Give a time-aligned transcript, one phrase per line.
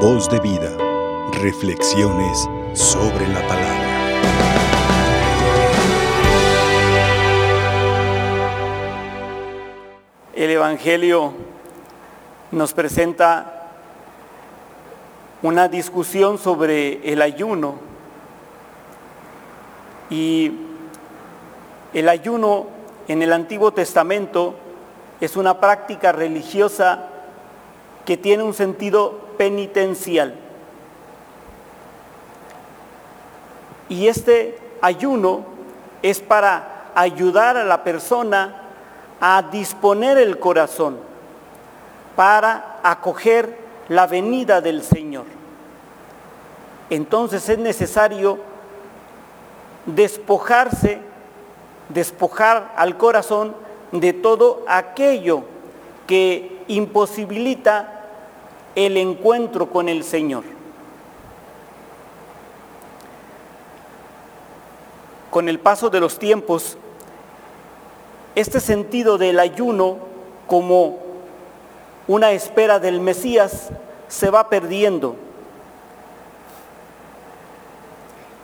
[0.00, 0.76] Voz de vida.
[1.40, 3.86] Reflexiones sobre la palabra.
[10.34, 11.32] El Evangelio
[12.52, 13.70] nos presenta
[15.40, 17.76] una discusión sobre el ayuno
[20.10, 20.52] y
[21.94, 22.66] el ayuno
[23.08, 24.56] en el Antiguo Testamento
[25.22, 27.08] es una práctica religiosa
[28.04, 30.34] que tiene un sentido penitencial.
[33.88, 35.44] Y este ayuno
[36.02, 38.62] es para ayudar a la persona
[39.20, 40.98] a disponer el corazón
[42.16, 43.58] para acoger
[43.88, 45.24] la venida del Señor.
[46.90, 48.38] Entonces es necesario
[49.84, 50.98] despojarse,
[51.88, 53.54] despojar al corazón
[53.92, 55.42] de todo aquello
[56.06, 57.95] que imposibilita
[58.76, 60.44] el encuentro con el Señor.
[65.30, 66.76] Con el paso de los tiempos,
[68.34, 69.96] este sentido del ayuno
[70.46, 70.98] como
[72.06, 73.70] una espera del Mesías
[74.08, 75.16] se va perdiendo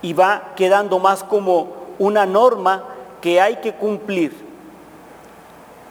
[0.00, 2.84] y va quedando más como una norma
[3.20, 4.34] que hay que cumplir,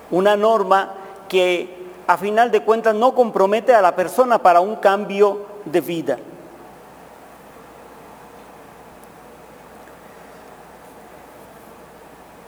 [0.10, 0.94] una norma
[1.30, 6.18] que a final de cuentas no compromete a la persona para un cambio de vida.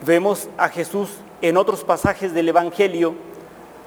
[0.01, 1.09] Vemos a Jesús
[1.41, 3.15] en otros pasajes del Evangelio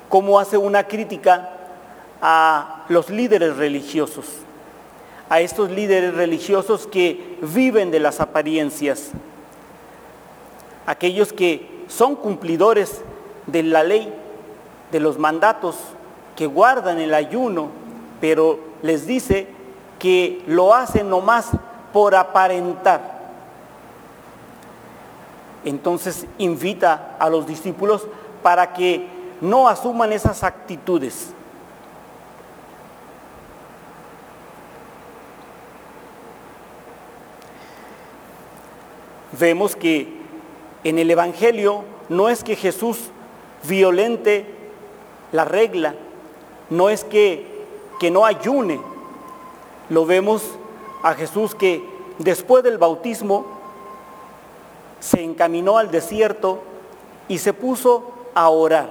[0.08, 1.50] cómo hace una crítica
[2.22, 4.26] a los líderes religiosos,
[5.28, 9.10] a estos líderes religiosos que viven de las apariencias,
[10.86, 13.02] aquellos que son cumplidores
[13.46, 14.12] de la ley,
[14.92, 15.76] de los mandatos
[16.36, 17.68] que guardan el ayuno,
[18.20, 19.48] pero les dice
[19.98, 21.50] que lo hacen nomás
[21.92, 23.16] por aparentar.
[25.64, 28.06] Entonces invita a los discípulos
[28.42, 29.08] para que
[29.40, 31.32] no asuman esas actitudes.
[39.38, 40.08] Vemos que
[40.84, 43.10] en el Evangelio no es que Jesús
[43.64, 44.55] violente
[45.32, 45.94] la regla
[46.70, 47.64] no es que,
[47.98, 48.80] que no ayune.
[49.88, 50.42] Lo vemos
[51.02, 51.84] a Jesús que
[52.18, 53.46] después del bautismo
[55.00, 56.60] se encaminó al desierto
[57.28, 58.88] y se puso a orar.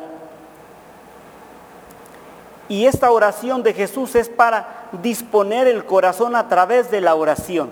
[2.67, 7.69] Y esta oración de Jesús es para disponer el corazón a través de la oración.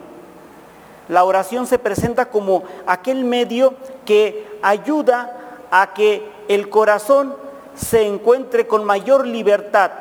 [1.10, 3.74] La oración se presenta como aquel medio
[4.06, 5.38] que ayuda
[5.72, 7.36] a que el corazón
[7.76, 9.92] se encuentre con mayor libertad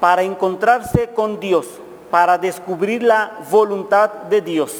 [0.00, 1.66] para encontrarse con Dios,
[2.10, 4.72] para descubrir la voluntad de Dios,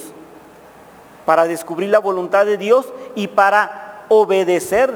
[1.25, 4.95] para descubrir la voluntad de Dios y para obedecer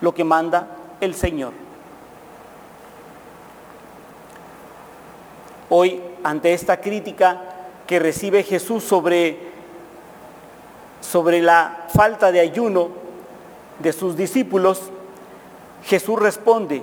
[0.00, 0.68] lo que manda
[1.00, 1.52] el Señor.
[5.68, 7.40] Hoy, ante esta crítica
[7.86, 9.38] que recibe Jesús sobre,
[11.00, 12.90] sobre la falta de ayuno
[13.78, 14.90] de sus discípulos,
[15.86, 16.82] Jesús responde,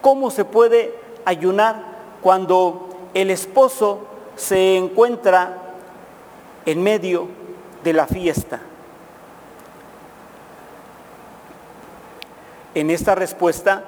[0.00, 0.94] ¿cómo se puede
[1.24, 1.82] ayunar
[2.22, 4.00] cuando el esposo
[4.36, 5.56] se encuentra
[6.64, 7.28] en medio
[7.82, 8.60] de la fiesta?
[12.74, 13.82] En esta respuesta,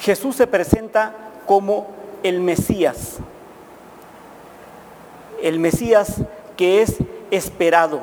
[0.00, 1.14] Jesús se presenta
[1.46, 1.86] como
[2.22, 3.16] el Mesías,
[5.42, 6.16] el Mesías
[6.58, 6.96] que es
[7.30, 8.00] esperado.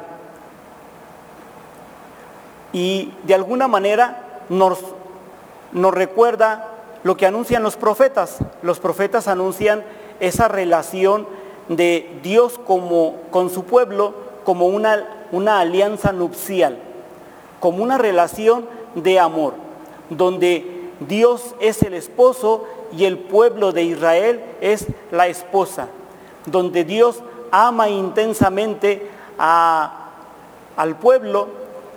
[2.74, 4.80] Y de alguna manera nos
[5.72, 6.69] nos recuerda
[7.03, 8.38] lo que anuncian los profetas.
[8.61, 9.83] Los profetas anuncian
[10.19, 11.28] esa relación
[11.69, 14.13] de Dios como, con su pueblo
[14.44, 16.78] como una, una alianza nupcial,
[17.59, 19.53] como una relación de amor,
[20.09, 25.87] donde Dios es el esposo y el pueblo de Israel es la esposa,
[26.46, 27.22] donde Dios
[27.52, 31.49] ama intensamente al pueblo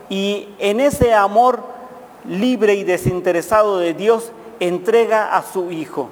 [0.09, 1.63] y en ese amor
[2.29, 6.11] libre y desinteresado de Dios, entrega a su Hijo.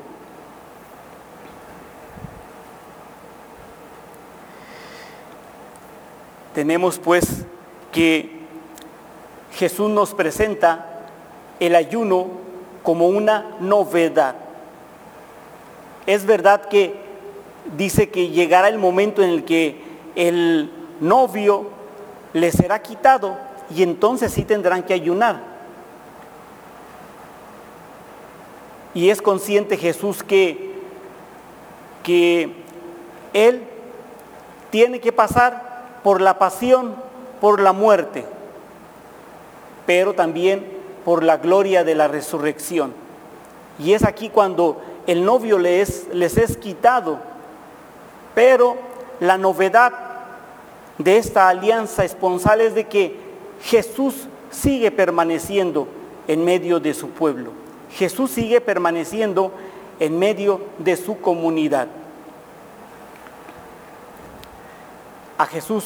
[6.55, 7.45] Tenemos pues
[7.93, 8.39] que
[9.53, 11.05] Jesús nos presenta
[11.61, 12.27] el ayuno
[12.83, 14.35] como una novedad.
[16.07, 16.95] Es verdad que
[17.77, 19.81] dice que llegará el momento en el que
[20.17, 21.67] el novio
[22.33, 23.37] le será quitado
[23.75, 25.48] y entonces sí tendrán que ayunar.
[28.99, 30.73] Y es consciente Jesús que,
[32.03, 32.51] que
[33.33, 33.63] Él
[34.71, 36.97] tiene que pasar por la pasión,
[37.41, 38.25] por la muerte,
[39.87, 40.67] pero también
[41.05, 42.93] por la gloria de la resurrección.
[43.79, 47.21] Y es aquí cuando el novio les, les es quitado,
[48.35, 48.77] pero
[49.21, 49.93] la novedad
[50.99, 53.15] de esta alianza esponsal es de que
[53.63, 55.87] Jesús sigue permaneciendo
[56.27, 57.68] en medio de su pueblo.
[57.93, 59.53] Jesús sigue permaneciendo
[60.01, 61.89] en medio de su comunidad.
[65.37, 65.85] A Jesús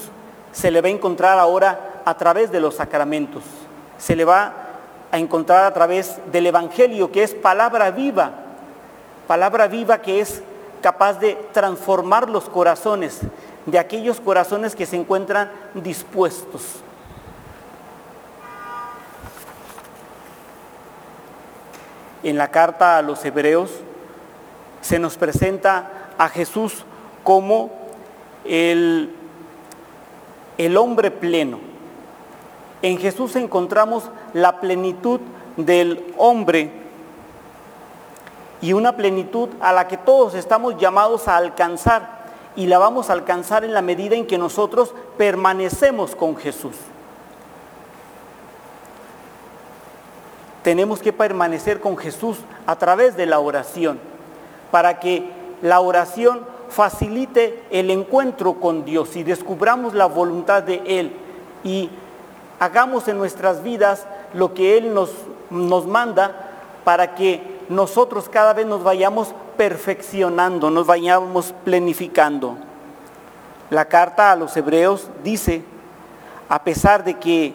[0.53, 3.43] se le va a encontrar ahora a través de los sacramentos.
[3.99, 4.55] Se le va
[5.11, 8.33] a encontrar a través del Evangelio, que es palabra viva.
[9.27, 10.43] Palabra viva que es
[10.81, 13.21] capaz de transformar los corazones,
[13.67, 16.83] de aquellos corazones que se encuentran dispuestos.
[22.23, 23.71] En la carta a los hebreos
[24.81, 26.85] se nos presenta a Jesús
[27.25, 27.71] como
[28.45, 29.15] el,
[30.59, 31.59] el hombre pleno.
[32.83, 35.21] En Jesús encontramos la plenitud
[35.57, 36.71] del hombre
[38.61, 42.23] y una plenitud a la que todos estamos llamados a alcanzar
[42.55, 46.77] y la vamos a alcanzar en la medida en que nosotros permanecemos con Jesús.
[50.63, 53.99] Tenemos que permanecer con Jesús a través de la oración,
[54.71, 55.29] para que
[55.61, 61.13] la oración facilite el encuentro con Dios y descubramos la voluntad de Él
[61.65, 61.91] y
[62.59, 65.11] hagamos en nuestras vidas lo que Él nos,
[65.51, 66.33] nos manda
[66.85, 72.57] para que nosotros cada vez nos vayamos perfeccionando, nos vayamos planificando.
[73.71, 75.65] La carta a los hebreos dice,
[76.49, 77.55] a pesar de que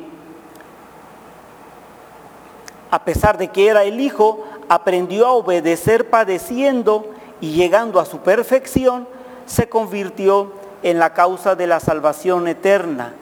[2.91, 7.05] a pesar de que era el hijo, aprendió a obedecer padeciendo
[7.41, 9.07] y llegando a su perfección,
[9.45, 10.51] se convirtió
[10.83, 13.13] en la causa de la salvación eterna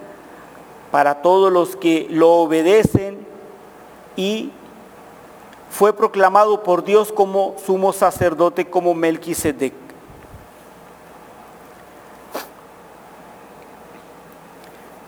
[0.91, 3.25] para todos los que lo obedecen
[4.15, 4.51] y
[5.69, 9.73] fue proclamado por Dios como sumo sacerdote, como Melquisedec.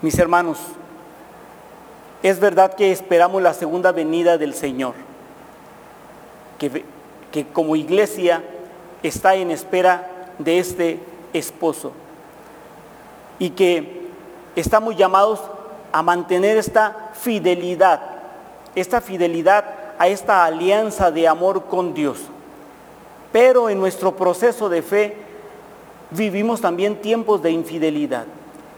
[0.02, 0.58] Mis hermanos,
[2.22, 4.94] es verdad que esperamos la segunda venida del Señor,
[6.58, 6.84] que,
[7.30, 8.42] que como iglesia
[9.02, 11.00] está en espera de este
[11.32, 11.92] esposo
[13.38, 14.08] y que
[14.56, 15.40] estamos llamados
[15.92, 18.00] a mantener esta fidelidad,
[18.74, 19.64] esta fidelidad
[19.98, 22.18] a esta alianza de amor con Dios.
[23.32, 25.16] Pero en nuestro proceso de fe
[26.10, 28.24] vivimos también tiempos de infidelidad,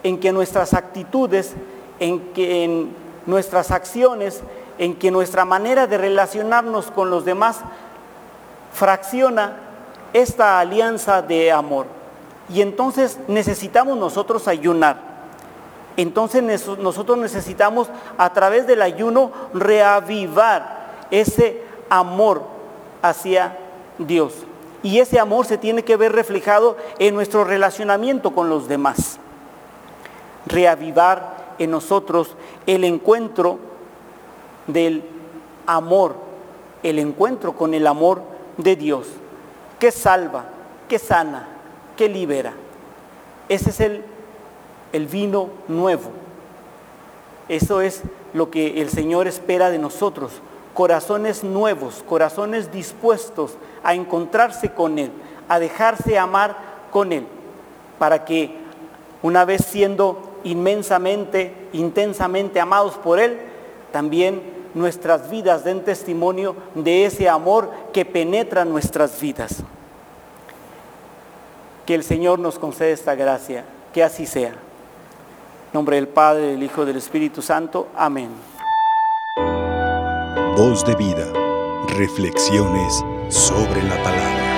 [0.02, 1.54] en que nuestras actitudes,
[1.98, 4.42] en que en nuestras acciones,
[4.78, 7.58] en que nuestra manera de relacionarnos con los demás
[8.72, 9.56] fracciona
[10.12, 11.86] esta alianza de amor.
[12.48, 15.10] Y entonces necesitamos nosotros ayunar.
[15.96, 16.42] Entonces
[16.78, 20.80] nosotros necesitamos a través del ayuno reavivar
[21.10, 22.42] ese amor
[23.02, 23.58] hacia
[23.98, 24.32] Dios.
[24.82, 29.18] Y ese amor se tiene que ver reflejado en nuestro relacionamiento con los demás.
[30.46, 32.34] Reavivar en nosotros
[32.66, 33.58] el encuentro
[34.66, 35.04] del
[35.66, 36.16] amor,
[36.82, 38.22] el encuentro con el amor
[38.56, 39.06] de Dios,
[39.78, 40.46] que salva,
[40.88, 41.48] que sana,
[41.96, 42.54] que libera.
[43.48, 44.04] Ese es el,
[44.92, 46.10] el vino nuevo.
[47.48, 50.32] Eso es lo que el Señor espera de nosotros,
[50.72, 55.10] corazones nuevos, corazones dispuestos a encontrarse con Él,
[55.48, 56.56] a dejarse amar
[56.90, 57.26] con Él,
[57.98, 58.56] para que
[59.22, 63.38] una vez siendo inmensamente, intensamente amados por Él,
[63.92, 64.42] también
[64.74, 69.62] nuestras vidas den testimonio de ese amor que penetra nuestras vidas.
[71.86, 74.50] Que el Señor nos conceda esta gracia, que así sea.
[74.50, 77.88] En nombre del Padre, del Hijo y del Espíritu Santo.
[77.96, 78.30] Amén.
[80.56, 81.26] Voz de vida.
[81.88, 84.49] Reflexiones sobre la palabra.